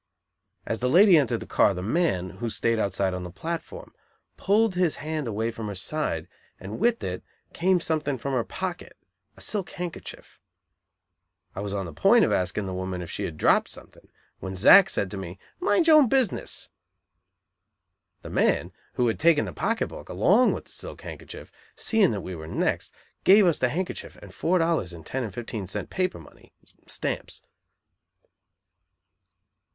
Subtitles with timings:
[0.65, 3.93] As the lady entered the car, the man, who stayed outside on the platform,
[4.35, 6.27] pulled his hand away from her side
[6.59, 7.21] and with it
[7.53, 8.97] came something from her pocket
[9.37, 10.39] a silk handkerchief.
[11.55, 14.09] I was on the point of asking the woman if she had dropped something,
[14.39, 16.69] when Zack said to me, "Mind your own business."
[18.23, 22.21] The man, who had taken the pocket book along with the silk handkerchief, seeing that
[22.21, 22.91] we were "next,"
[23.23, 26.53] gave us the handkerchief and four dollars in ten and fifteen cent paper money
[26.87, 27.43] ("stamps").